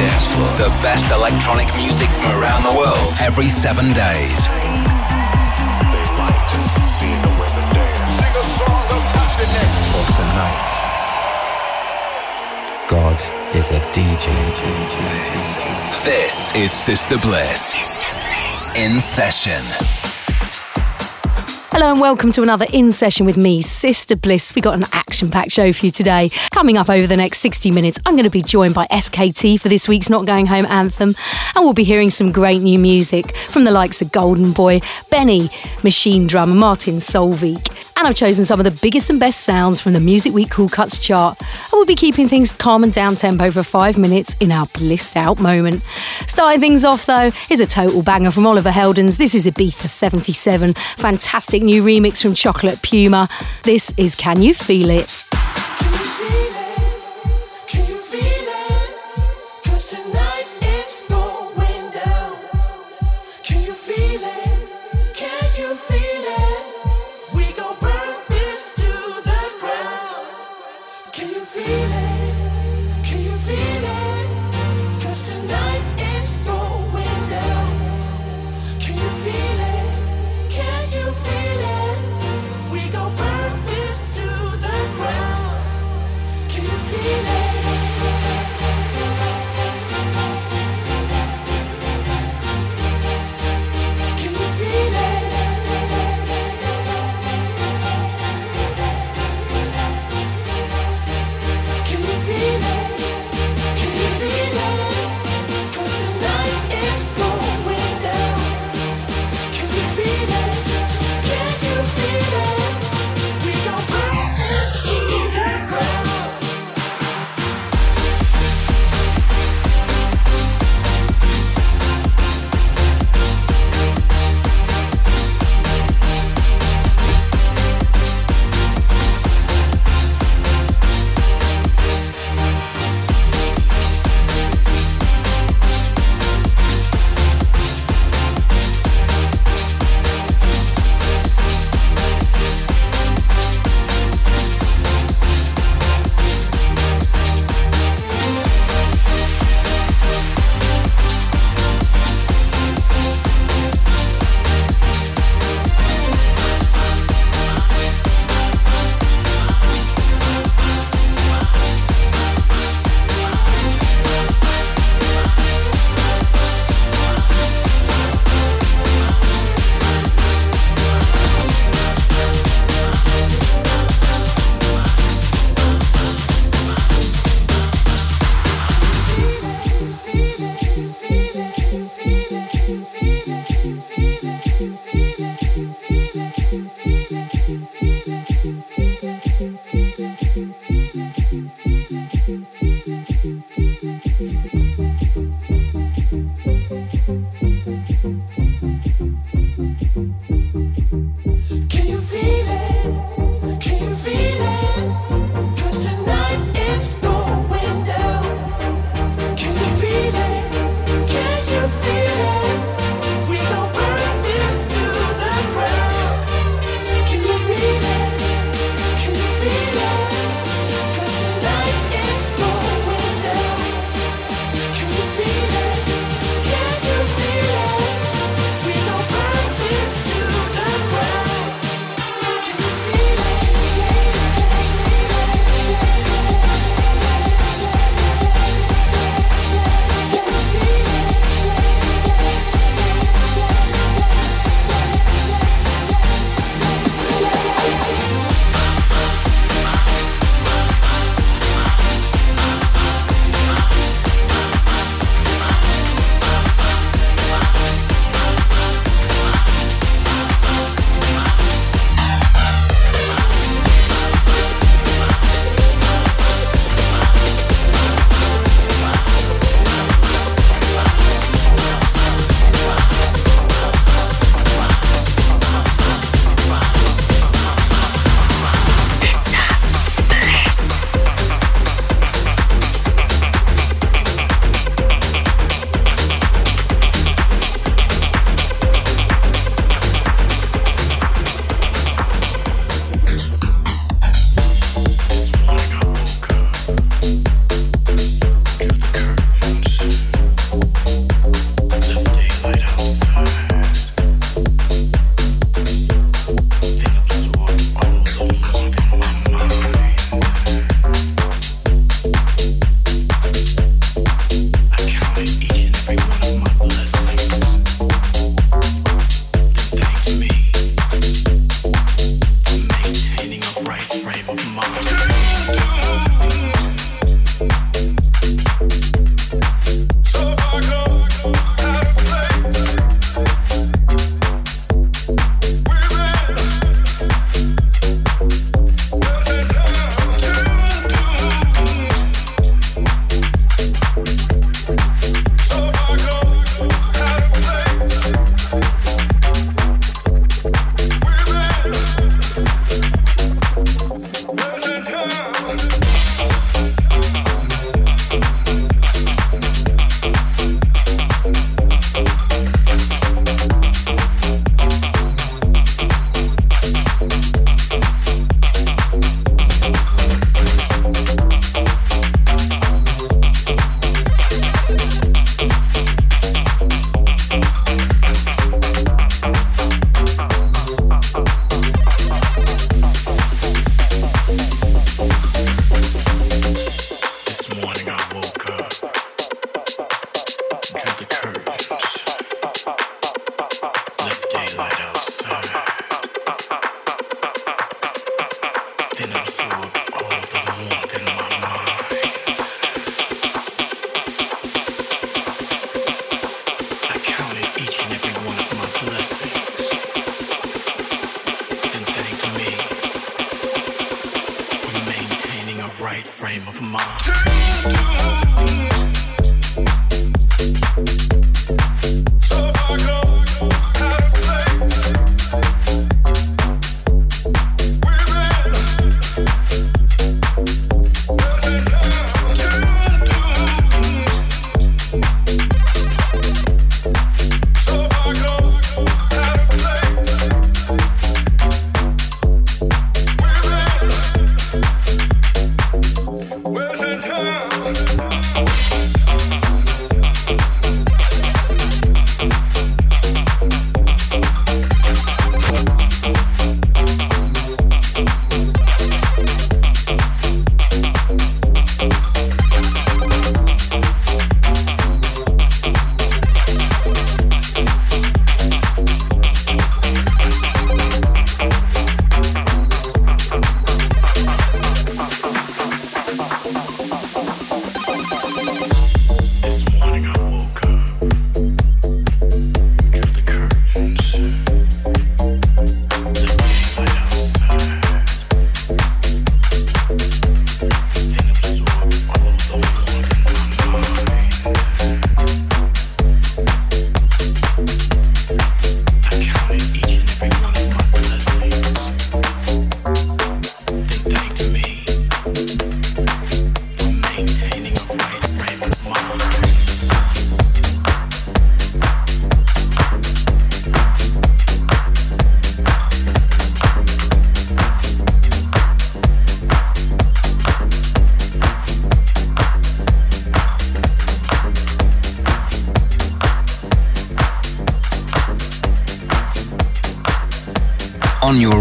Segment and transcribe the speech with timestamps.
[0.00, 0.48] dance floor.
[0.56, 4.46] The best electronic music from around the world every seven days.
[9.90, 10.68] For tonight,
[12.88, 13.18] God
[13.54, 14.32] is a DJ.
[16.04, 17.74] This is Sister Bliss.
[18.76, 19.99] In session.
[21.72, 24.56] Hello and welcome to another In Session with me, Sister Bliss.
[24.56, 26.28] We got an action packed show for you today.
[26.50, 29.68] Coming up over the next 60 minutes, I'm going to be joined by SKT for
[29.68, 31.14] this week's Not Going Home anthem,
[31.54, 34.80] and we'll be hearing some great new music from the likes of Golden Boy,
[35.12, 35.42] Benny,
[35.82, 37.64] Machinedrum, and Martin Solveig.
[38.00, 40.70] And I've chosen some of the biggest and best sounds from the Music Week Cool
[40.70, 44.50] Cuts chart, and we'll be keeping things calm and down tempo for five minutes in
[44.50, 45.82] our blissed out moment.
[46.26, 49.18] Starting things off though is a total banger from Oliver Heldens.
[49.18, 50.72] This is Ibiza 77.
[50.96, 53.28] Fantastic new remix from Chocolate Puma.
[53.64, 55.26] This is Can You Feel It?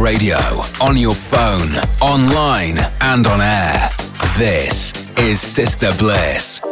[0.10, 0.38] Radio,
[0.82, 1.70] on your phone,
[2.02, 3.90] online, and on air.
[4.40, 6.69] This is Sister Bliss.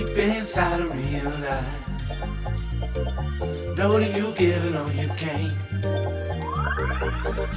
[0.00, 1.64] Deep inside, I realize.
[3.76, 5.52] Know that you give it all you can.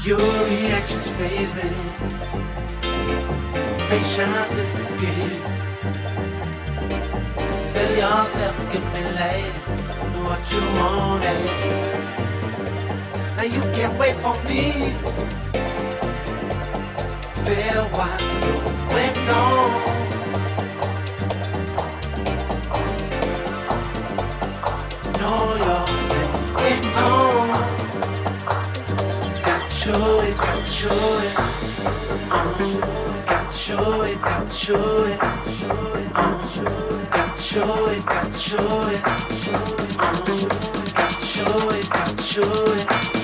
[0.04, 1.70] Your reactions phase me.
[3.88, 5.30] Patience is the key.
[7.72, 9.56] Feel yourself, give me later.
[10.12, 11.24] Do what you want.
[11.24, 11.34] Eh?
[13.38, 14.62] Now you can't wait for me
[17.46, 20.03] feel what's going on.
[25.34, 25.86] Know you're
[26.58, 27.48] getting on.
[29.44, 31.34] Got to show it, got to show it.
[32.30, 35.20] Uh, got to show it, got to show it.
[35.24, 36.38] Uh,
[37.10, 39.02] got to show it, got to show it.
[39.04, 39.18] Uh,
[40.94, 43.23] got to show it, got to show it.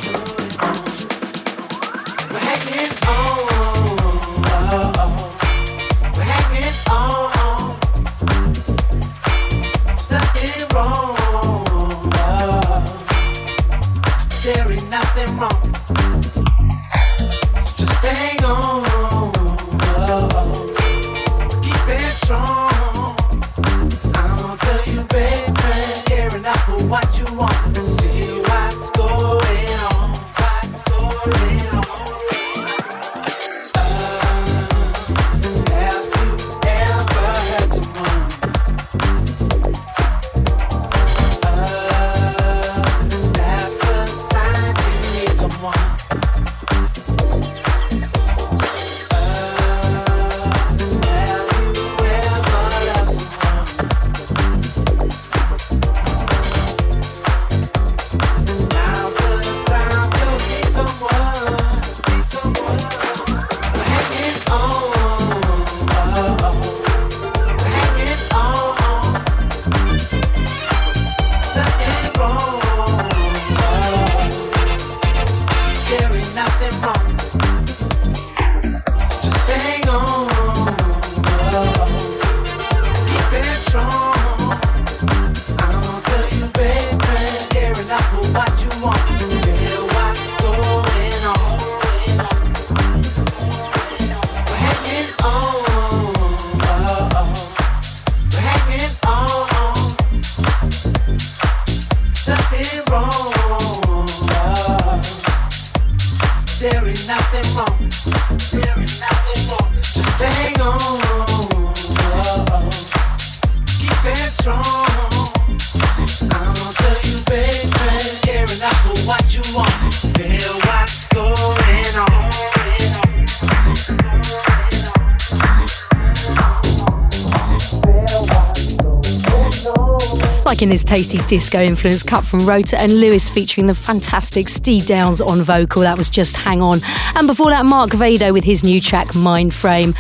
[130.90, 135.84] tasty disco influence cut from Rota and Lewis featuring the fantastic Steve Downs on vocal.
[135.84, 136.80] That was just Hang On.
[137.14, 139.94] And before that, Mark Vado with his new track Mind Frame.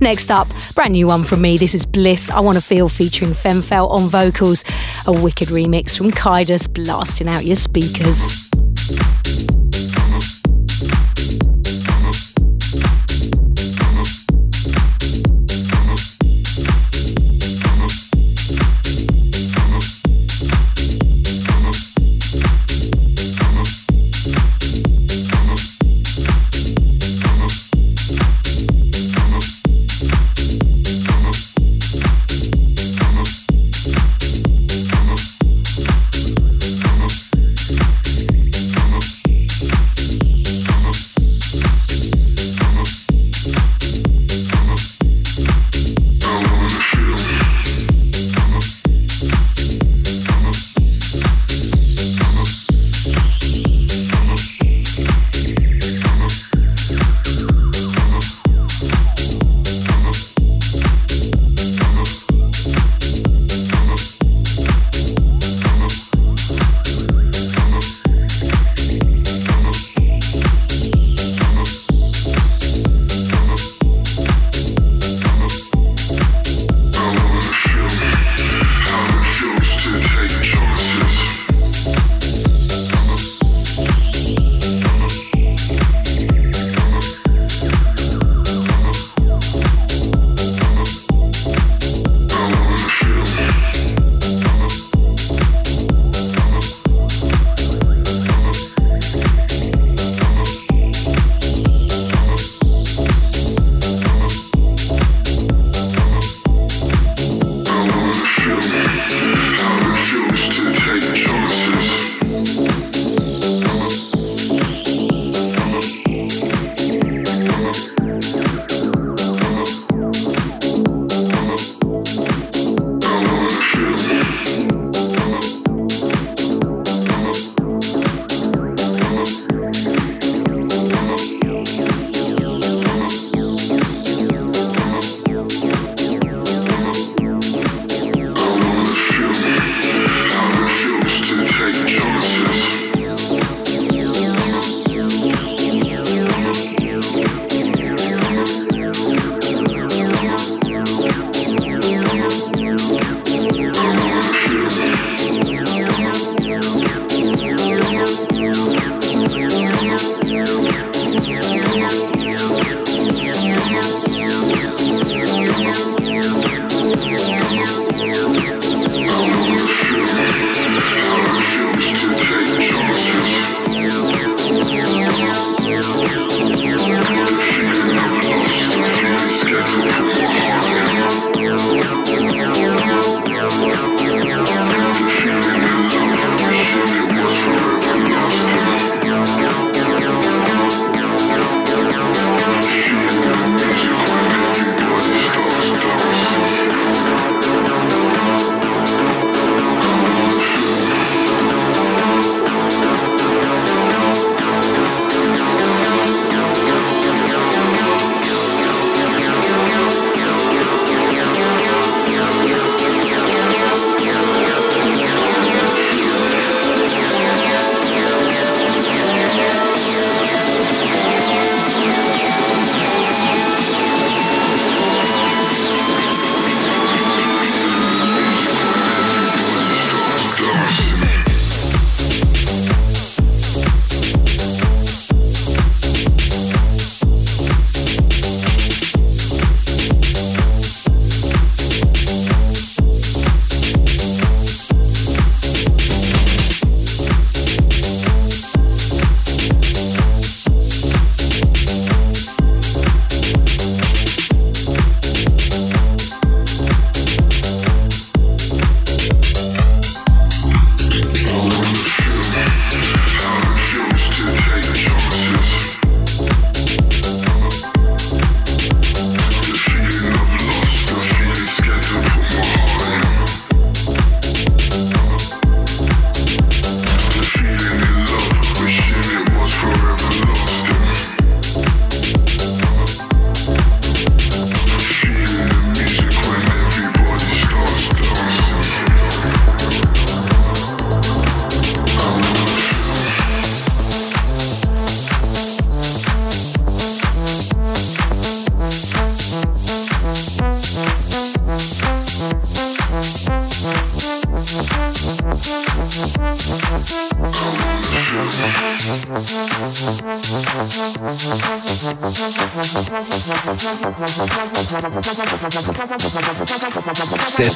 [0.00, 1.56] Next up, brand new one from me.
[1.56, 2.30] This is Bliss.
[2.30, 4.62] I Want to Feel featuring Femfel on vocals.
[5.08, 8.45] A wicked remix from Kaidus blasting out your speakers.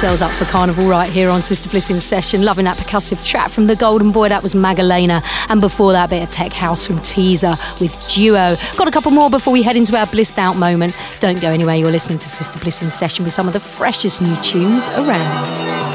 [0.05, 2.45] gearing ourselves up for carnival right here on Sister Bliss in session.
[2.45, 5.23] Loving that percussive track from the Golden Boy, that was Magalena.
[5.49, 8.57] And before that, bit of tech house from Teaser with Duo.
[8.77, 10.95] Got a couple more before we head into our blissed out moment.
[11.21, 14.21] Don't go anywhere, you're listening to Sister Bliss in session with some of the freshest
[14.21, 15.94] new tunes around.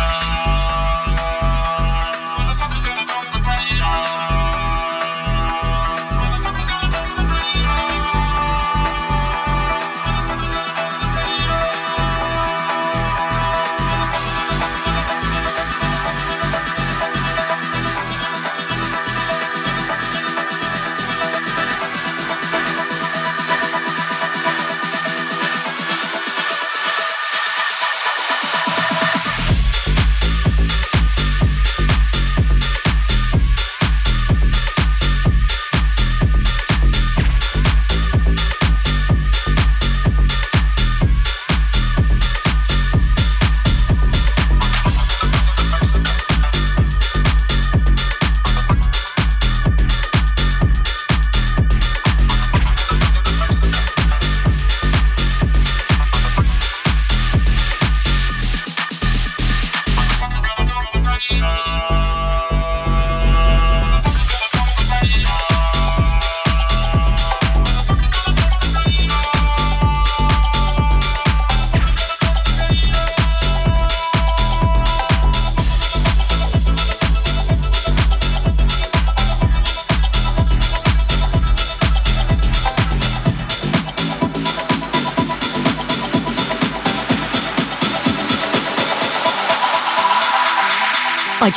[0.00, 0.37] I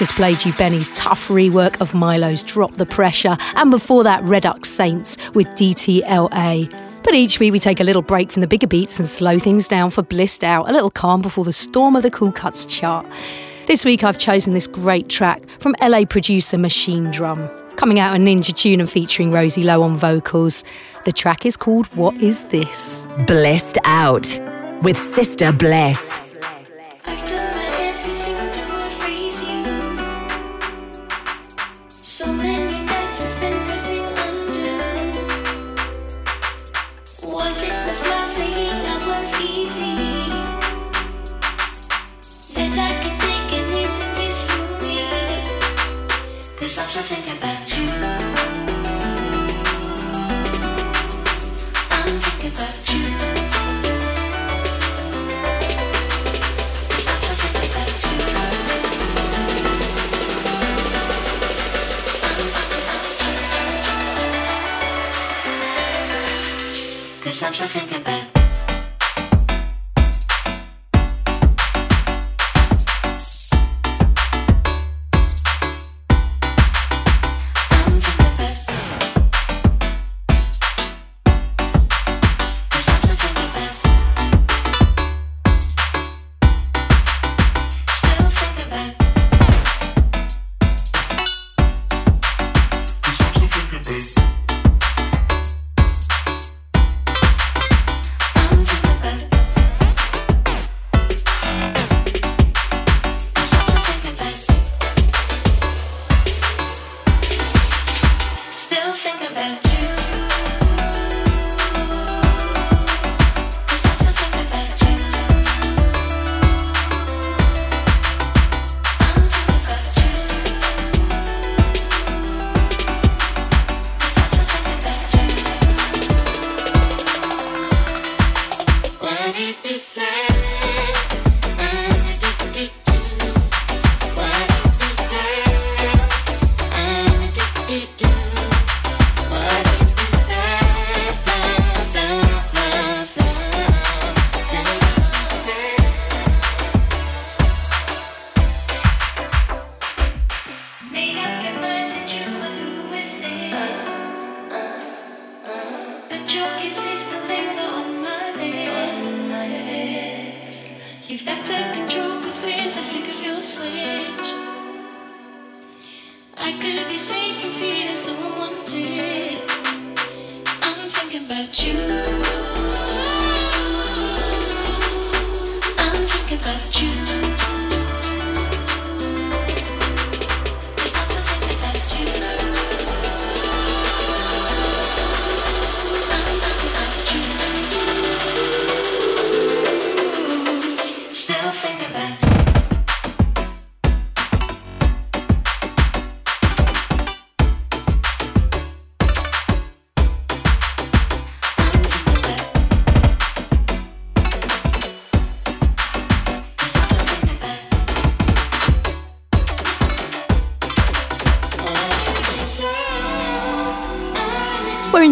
[0.02, 4.68] just played you Benny's tough rework of Mylo's Drop the Pressure, and before that, Redux
[4.68, 7.04] Saints with DTLA.
[7.04, 9.68] But each week we take a little break from the bigger beats and slow things
[9.68, 13.06] down for Blissed Out, a little calm before the storm of the Cool Cuts chart.
[13.68, 18.58] This week I've chosen this great track from LA producer Machinedrum, coming out a Ninja
[18.58, 20.64] tune and featuring Rosie Lowe on vocals.
[21.06, 23.06] The track is called What Is This?
[23.28, 24.26] Blissed Out
[24.82, 26.31] with Sister Bliss.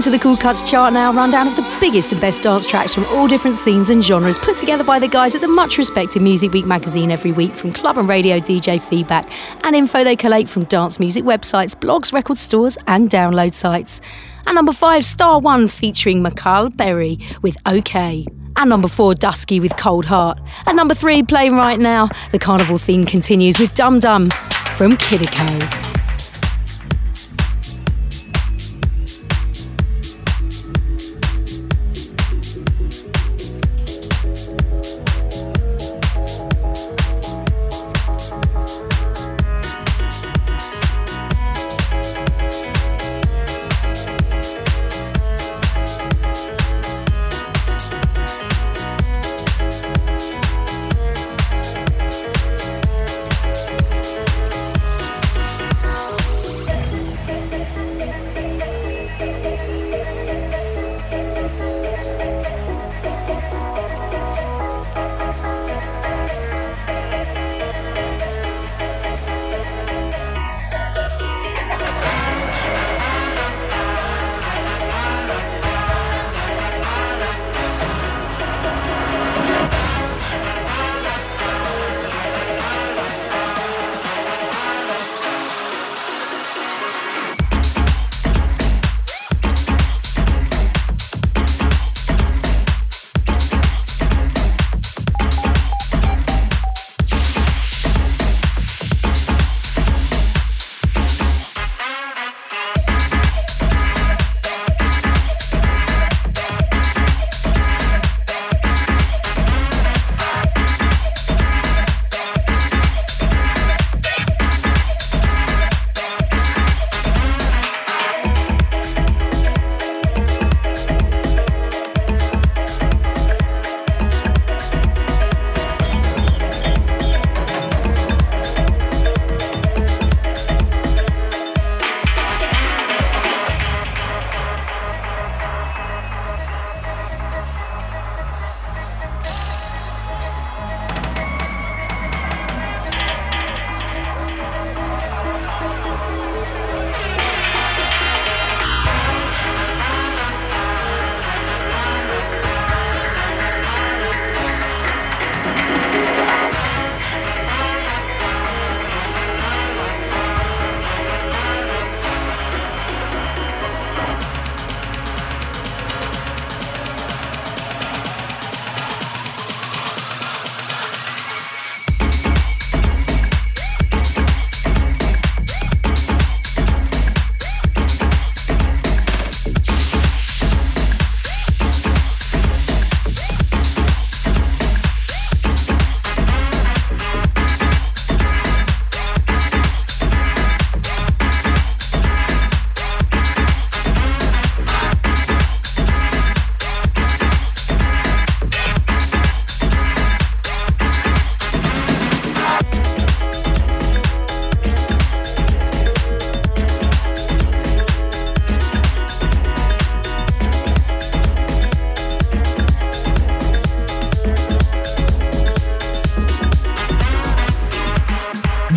[0.09, 3.05] We're the Cool Cuts chart now, rundown of the biggest and best dance tracks from
[3.13, 6.51] all different scenes and genres, put together by the guys at the much respected Music
[6.51, 9.29] Week magazine every week from club and radio DJ feedback
[9.63, 14.01] and info they collate from dance music websites, blogs, record stores, and download sites.
[14.47, 18.25] And number five, Star One featuring Michael Berry with OK.
[18.57, 20.41] And number four, Dusky with Cold Heart.
[20.65, 24.31] And number three, playing right now, the carnival theme continues with Dum Dum
[24.73, 25.78] from Kideko.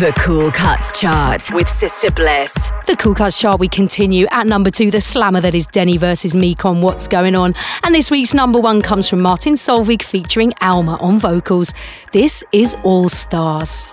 [0.03, 2.71] The Cool Cuts Chart with Sister Bliss.
[2.87, 6.35] The Cool Cuts chart, we continue at number two, the slammer that is Denny versus
[6.35, 7.55] Meek on What's Going On.
[7.83, 11.73] And this week's number one comes from Martin Solveig featuring Alma on vocals.
[12.11, 13.92] This is All Stars.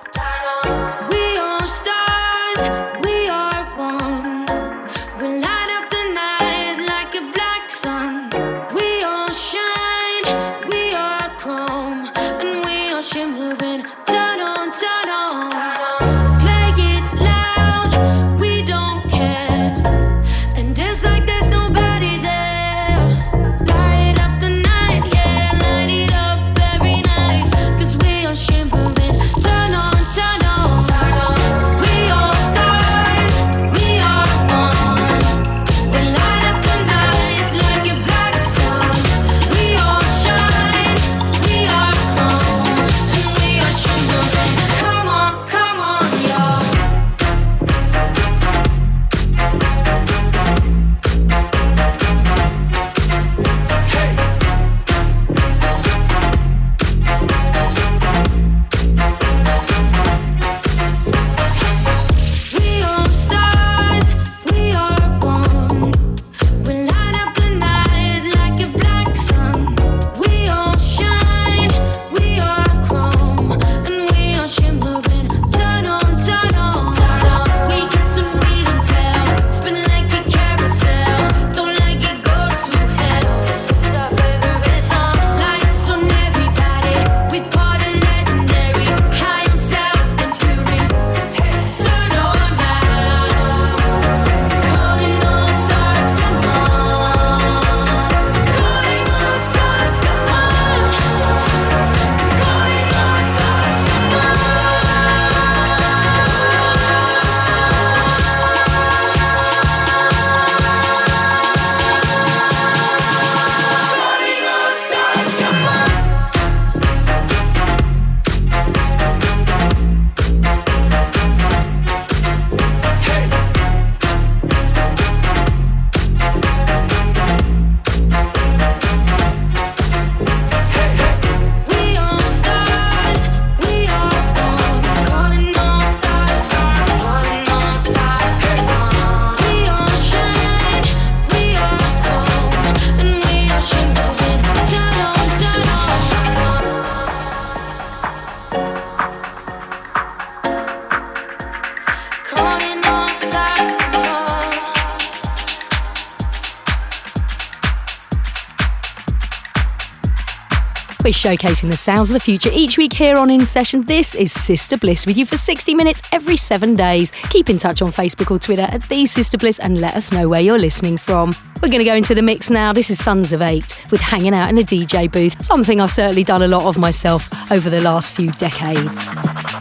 [161.12, 163.82] Showcasing the sounds of the future each week here on In Session.
[163.82, 167.10] This is Sister Bliss with you for 60 minutes every seven days.
[167.30, 170.28] Keep in touch on Facebook or Twitter at The Sister Bliss and let us know
[170.28, 171.32] where you're listening from.
[171.62, 172.72] We're going to go into the mix now.
[172.72, 176.24] This is Sons of Eight with Hanging Out in a DJ Booth, something I've certainly
[176.24, 179.59] done a lot of myself over the last few decades.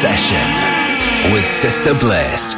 [0.00, 2.57] Session with Sister Bliss.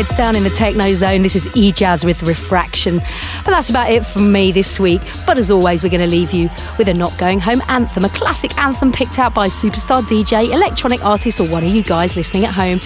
[0.00, 1.20] Heads down in the techno zone.
[1.20, 3.00] This is E-Jazz with Refraction.
[3.44, 5.02] But that's about it from me this week.
[5.26, 6.48] But as always, we're going to leave you
[6.78, 11.04] with a Not Going Home anthem, a classic anthem picked out by superstar DJ, electronic
[11.04, 12.78] artist, or one of you guys listening at home.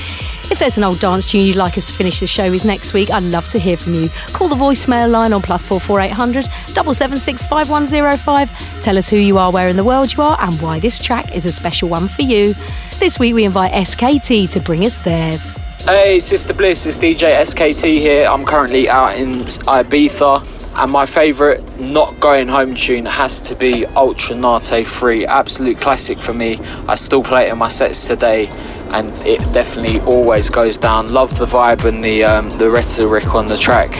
[0.50, 2.92] If there's an old dance tune you'd like us to finish the show with next
[2.94, 4.08] week, I'd love to hear from you.
[4.32, 7.86] Call the voicemail line on plus four four eight hundred double seven six five one
[7.86, 8.50] zero five.
[8.82, 11.32] Tell us who you are, where in the world you are, and why this track
[11.36, 12.54] is a special one for you.
[12.98, 15.60] This week we invite SKT to bring us theirs.
[15.84, 18.26] Hey, Sister Bliss, it's DJ SKT here.
[18.26, 23.84] I'm currently out in Ibiza, and my favourite not going home tune has to be
[23.88, 25.26] Ultra Nate Free.
[25.26, 26.56] Absolute classic for me.
[26.88, 28.46] I still play it in my sets today,
[28.92, 31.12] and it definitely always goes down.
[31.12, 33.94] Love the vibe and the um, the rhetoric on the track.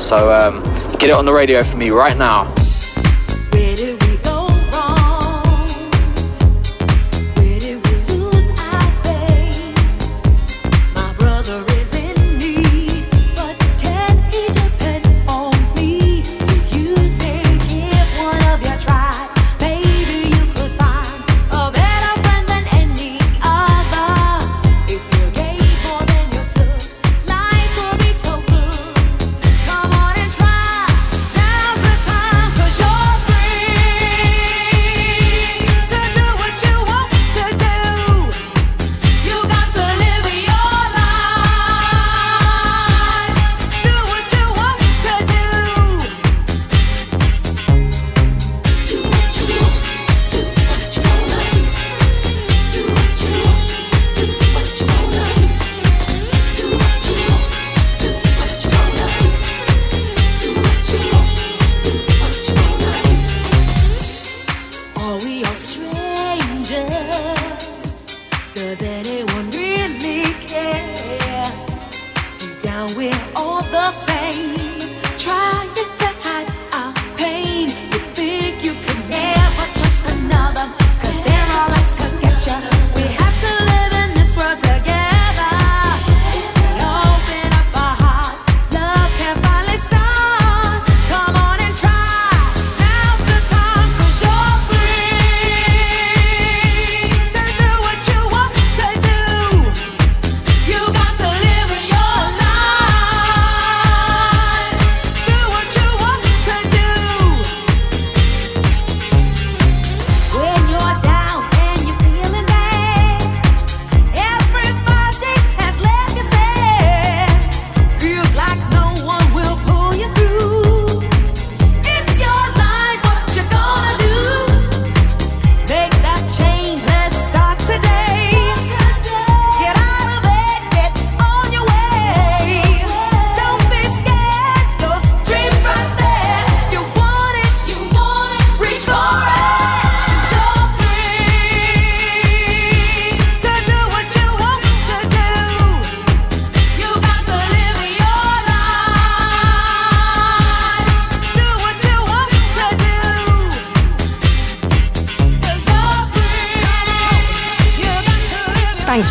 [0.00, 0.62] So um,
[0.98, 2.44] get it on the radio for me right now.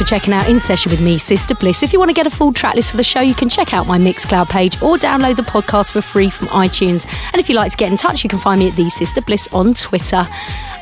[0.04, 1.84] For checking out In Session with me, Sister Bliss.
[1.84, 3.74] If you want to get a full track list for the show, you can check
[3.74, 7.06] out my Mixcloud page or download the podcast for free from iTunes.
[7.32, 9.22] And if you'd like to get in touch, you can find me at The Sister
[9.22, 10.26] Bliss on Twitter.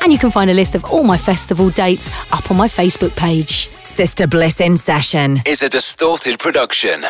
[0.01, 3.15] And you can find a list of all my festival dates up on my Facebook
[3.15, 3.69] page.
[3.83, 5.39] Sister Bliss in session.
[5.45, 7.03] Is a distorted production.